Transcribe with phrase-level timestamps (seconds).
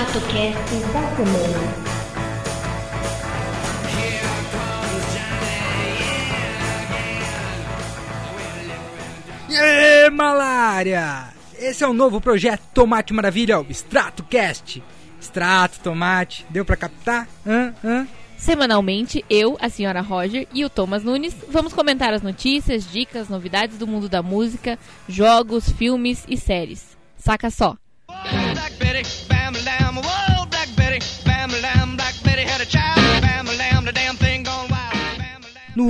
[0.00, 1.74] ChatoCast da semana.
[9.50, 11.28] E aí, malária!
[11.58, 14.82] Esse é o novo projeto Tomate Maravilha, o Extrato Cast.
[15.20, 17.28] Extrato, tomate, deu pra captar?
[17.46, 17.74] Hã?
[17.84, 18.08] Hã?
[18.38, 23.76] Semanalmente, eu, a senhora Roger e o Thomas Nunes vamos comentar as notícias, dicas, novidades
[23.76, 26.96] do mundo da música, jogos, filmes e séries.
[27.18, 27.76] Saca só!
[28.08, 29.29] Black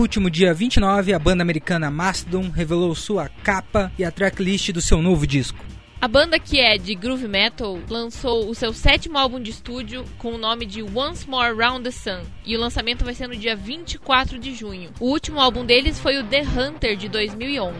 [0.01, 5.03] último dia 29, a banda americana Mastodon revelou sua capa e a tracklist do seu
[5.03, 5.59] novo disco.
[6.01, 10.33] A banda que é de groove metal lançou o seu sétimo álbum de estúdio com
[10.33, 13.55] o nome de Once More Round the Sun e o lançamento vai ser no dia
[13.55, 14.91] 24 de junho.
[14.99, 17.77] O último álbum deles foi o The Hunter de 2011.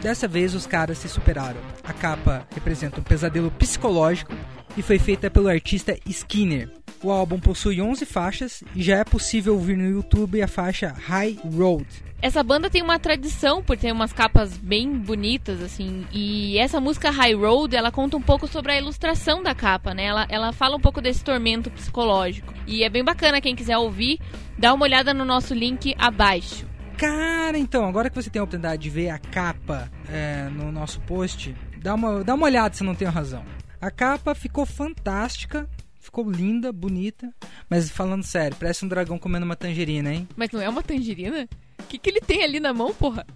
[0.00, 1.60] Dessa vez os caras se superaram.
[1.84, 4.32] A capa representa um pesadelo psicológico
[4.76, 6.77] e foi feita pelo artista Skinner.
[7.02, 11.38] O álbum possui 11 faixas e já é possível ouvir no YouTube a faixa High
[11.56, 11.86] Road.
[12.20, 16.04] Essa banda tem uma tradição por ter umas capas bem bonitas, assim.
[16.12, 20.06] E essa música High Road, ela conta um pouco sobre a ilustração da capa, né?
[20.06, 22.52] Ela, ela fala um pouco desse tormento psicológico.
[22.66, 24.18] E é bem bacana, quem quiser ouvir,
[24.58, 26.66] dá uma olhada no nosso link abaixo.
[26.96, 31.00] Cara, então, agora que você tem a oportunidade de ver a capa é, no nosso
[31.02, 33.44] post, dá uma, dá uma olhada se não tenho razão.
[33.80, 35.68] A capa ficou fantástica,
[36.08, 37.32] ficou linda, bonita,
[37.68, 40.26] mas falando sério, parece um dragão comendo uma tangerina, hein?
[40.36, 41.46] Mas não é uma tangerina?
[41.78, 43.26] O que, que ele tem ali na mão, porra?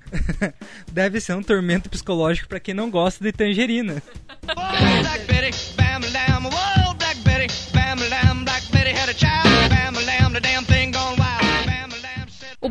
[0.91, 4.03] Deve ser um tormento psicológico pra quem não gosta de tangerina.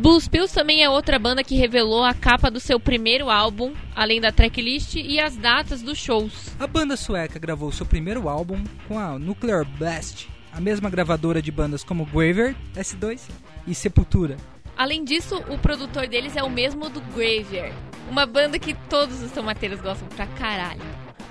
[0.02, 4.20] Blues Pills também é outra banda que revelou a capa do seu primeiro álbum, além
[4.20, 6.50] da tracklist e as datas dos shows.
[6.58, 11.52] A banda sueca gravou seu primeiro álbum com a Nuclear Blast, a mesma gravadora de
[11.52, 13.20] bandas como Graveyard, S2
[13.64, 14.36] e Sepultura.
[14.76, 17.72] Além disso, o produtor deles é o mesmo do Graveyard,
[18.10, 20.82] uma banda que todos os tomateiros gostam pra caralho.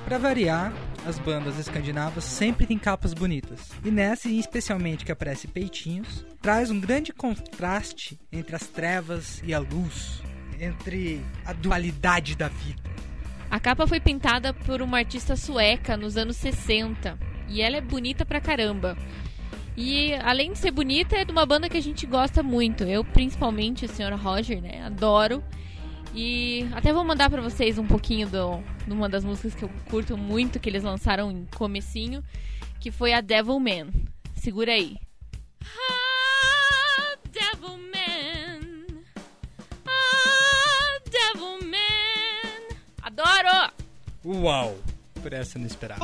[0.06, 0.72] Pra variar,
[1.06, 3.69] as bandas escandinavas sempre têm capas bonitas.
[3.84, 9.59] E nessa, especialmente que aparece peitinhos, traz um grande contraste entre as trevas e a
[9.59, 10.22] luz,
[10.59, 12.81] entre a dualidade da vida.
[13.50, 17.18] A capa foi pintada por uma artista sueca nos anos 60
[17.50, 18.97] e ela é bonita pra caramba.
[19.75, 22.83] E além de ser bonita, é de uma banda que a gente gosta muito.
[22.83, 24.83] Eu, principalmente, a senhora Roger, né?
[24.85, 25.44] Adoro.
[26.13, 29.69] E até vou mandar pra vocês um pouquinho do, de uma das músicas que eu
[29.89, 32.23] curto muito, que eles lançaram em comecinho,
[32.79, 33.88] que foi a Devil Man.
[34.35, 34.97] Segura aí.
[35.63, 39.03] Ah, Devil Man.
[39.85, 42.75] Ah, Devil Man.
[43.01, 43.73] Adoro!
[44.25, 44.77] Uau!
[45.21, 46.03] Por essa eu não esperava.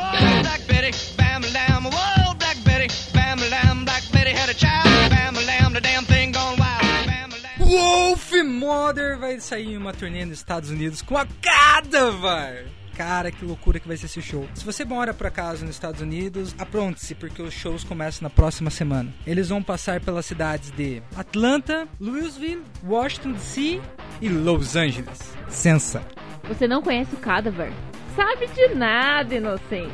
[8.98, 12.66] Mother vai sair em uma turnê nos Estados Unidos com a Cadaver!
[12.96, 14.50] Cara, que loucura que vai ser esse show.
[14.56, 18.72] Se você mora por acaso nos Estados Unidos, apronte-se, porque os shows começam na próxima
[18.72, 19.14] semana.
[19.28, 23.80] Eles vão passar pelas cidades de Atlanta, Louisville, Washington DC
[24.20, 25.32] e Los Angeles.
[25.48, 26.02] Sensa.
[26.46, 27.72] Você não conhece o Cadaver?
[28.16, 29.94] Sabe de nada, inocente.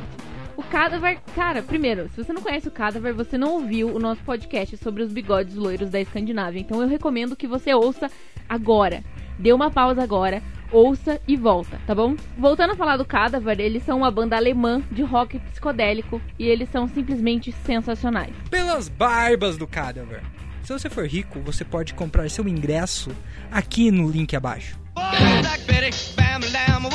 [0.56, 4.22] O Cadaver, cara, primeiro, se você não conhece o Cadaver, você não ouviu o nosso
[4.22, 6.60] podcast sobre os bigodes loiros da Escandinávia.
[6.60, 8.08] Então eu recomendo que você ouça
[8.48, 9.02] agora.
[9.36, 12.14] Dê uma pausa agora, ouça e volta, tá bom?
[12.38, 16.68] Voltando a falar do Cadaver, eles são uma banda alemã de rock psicodélico e eles
[16.68, 18.32] são simplesmente sensacionais.
[18.48, 20.22] Pelas barbas do Cadaver.
[20.62, 23.10] Se você for rico, você pode comprar seu ingresso
[23.50, 24.78] aqui no link abaixo.
[24.94, 26.88] Black Betty, bam lamb,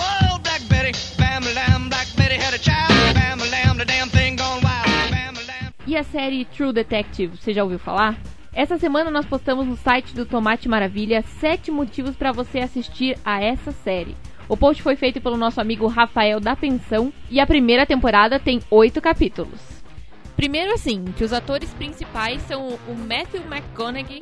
[5.90, 8.16] E a série True Detective, você já ouviu falar?
[8.54, 13.42] Essa semana nós postamos no site do Tomate Maravilha 7 motivos para você assistir a
[13.44, 14.16] essa série.
[14.48, 18.59] O post foi feito pelo nosso amigo Rafael da Pensão e a primeira temporada tem
[18.70, 19.59] 8 capítulos.
[20.36, 24.22] Primeiro assim, que os atores principais são o Matthew McConaughey,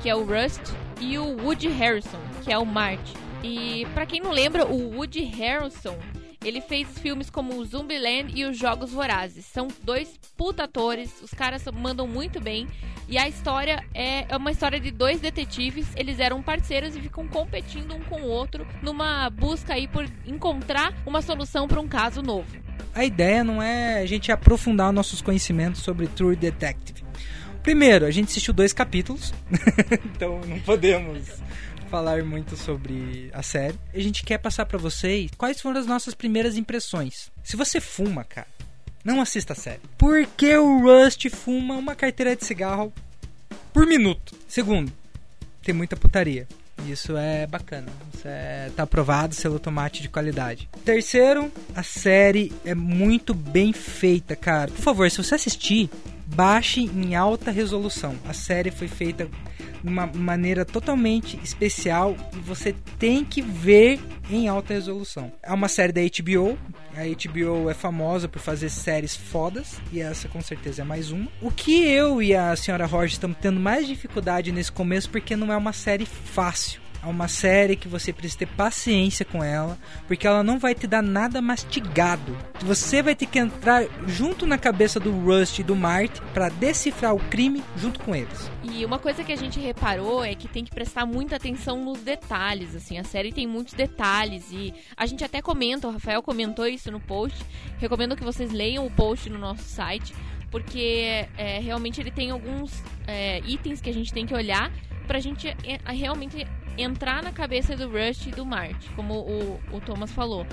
[0.00, 3.12] que é o Rust, e o Woody Harrelson, que é o Marty.
[3.44, 5.98] E pra quem não lembra, o Woody Harrelson,
[6.44, 9.44] ele fez filmes como o Zumbiland e os Jogos Vorazes.
[9.46, 12.66] São dois puta atores, os caras mandam muito bem.
[13.08, 17.26] E a história é é uma história de dois detetives, eles eram parceiros e ficam
[17.26, 22.22] competindo um com o outro numa busca aí por encontrar uma solução para um caso
[22.22, 22.48] novo.
[22.94, 27.04] A ideia não é a gente aprofundar nossos conhecimentos sobre True Detective.
[27.62, 29.32] Primeiro, a gente assistiu dois capítulos,
[30.04, 31.40] então não podemos
[31.88, 33.78] falar muito sobre a série.
[33.94, 37.30] A gente quer passar pra vocês quais foram as nossas primeiras impressões.
[37.42, 38.46] Se você fuma, cara,
[39.04, 39.80] Não assista a série.
[39.96, 42.92] Porque o Rust fuma uma carteira de cigarro
[43.72, 44.34] por minuto.
[44.46, 44.92] Segundo,
[45.62, 46.46] tem muita putaria.
[46.86, 47.86] Isso é bacana.
[48.12, 50.68] Isso é, tá aprovado, selo tomate de qualidade.
[50.84, 54.70] Terceiro, a série é muito bem feita, cara.
[54.70, 55.88] Por favor, se você assistir,
[56.26, 58.14] baixe em alta resolução.
[58.28, 59.28] A série foi feita
[59.82, 65.32] de uma maneira totalmente especial e você tem que ver em alta resolução.
[65.42, 66.58] É uma série da HBO.
[66.94, 71.28] A HBO é famosa por fazer séries fodas e essa com certeza é mais uma.
[71.40, 75.52] O que eu e a senhora Roger estamos tendo mais dificuldade nesse começo porque não
[75.52, 76.80] é uma série fácil.
[77.02, 80.86] É uma série que você precisa ter paciência com ela, porque ela não vai te
[80.86, 82.36] dar nada mastigado.
[82.60, 87.14] Você vai ter que entrar junto na cabeça do Rust e do Mart para decifrar
[87.14, 88.50] o crime junto com eles.
[88.64, 92.00] E uma coisa que a gente reparou é que tem que prestar muita atenção nos
[92.00, 96.66] detalhes, assim, a série tem muitos detalhes e a gente até comenta, o Rafael comentou
[96.66, 97.38] isso no post.
[97.78, 100.12] Recomendo que vocês leiam o post no nosso site,
[100.50, 104.72] porque é, realmente ele tem alguns é, itens que a gente tem que olhar
[105.08, 105.56] pra gente
[105.86, 106.46] realmente
[106.76, 110.46] entrar na cabeça do Rush e do Mart, como o, o Thomas falou.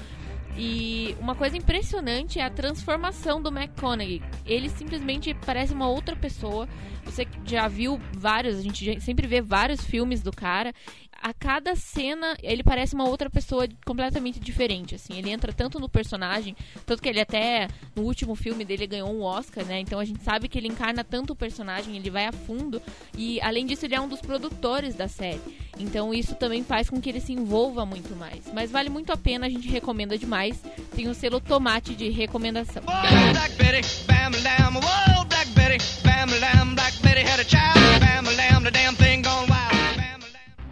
[0.57, 4.21] E uma coisa impressionante é a transformação do McConaughey.
[4.45, 6.67] Ele simplesmente parece uma outra pessoa.
[7.03, 10.73] Você já viu vários, a gente sempre vê vários filmes do cara.
[11.21, 15.17] A cada cena ele parece uma outra pessoa completamente diferente, assim.
[15.17, 16.55] Ele entra tanto no personagem,
[16.85, 19.79] tanto que ele até no último filme dele ganhou um Oscar, né?
[19.79, 22.81] Então a gente sabe que ele encarna tanto o personagem, ele vai a fundo
[23.17, 25.41] e além disso ele é um dos produtores da série.
[25.77, 28.51] Então isso também faz com que ele se envolva muito mais.
[28.53, 30.61] Mas vale muito a pena, a gente recomenda demais.
[30.95, 32.83] Tem o selo tomate de recomendação.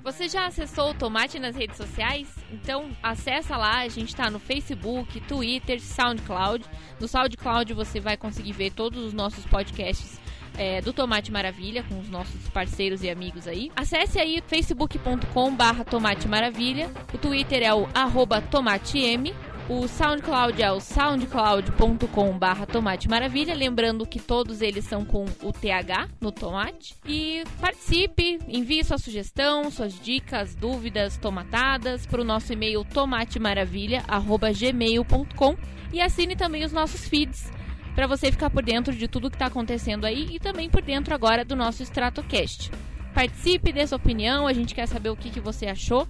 [0.03, 2.27] Você já acessou o Tomate nas redes sociais?
[2.51, 6.65] Então acessa lá, a gente tá no Facebook, Twitter, SoundCloud.
[6.99, 10.19] No SoundCloud você vai conseguir ver todos os nossos podcasts
[10.57, 13.71] é, do Tomate Maravilha com os nossos parceiros e amigos aí.
[13.75, 16.91] Acesse aí facebook.com barra Tomate Maravilha.
[17.13, 19.33] O Twitter é o arroba tomatem.
[19.69, 23.55] O SoundCloud é o soundcloud.com barra Tomate Maravilha.
[23.55, 26.95] Lembrando que todos eles são com o TH no tomate.
[27.06, 35.57] E participe, envie sua sugestão, suas dicas, dúvidas, tomatadas para o nosso e-mail tomatemaravilha.gmail.com
[35.94, 37.49] e assine também os nossos feeds
[37.95, 41.13] para você ficar por dentro de tudo que está acontecendo aí e também por dentro
[41.13, 42.72] agora do nosso Stratocast.
[43.13, 46.07] Participe, dê sua opinião, a gente quer saber o que, que você achou.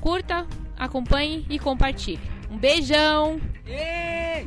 [0.00, 0.46] Curta,
[0.76, 2.20] acompanhe e compartilhe.
[2.50, 3.40] Um beijão!
[3.66, 4.46] Ei!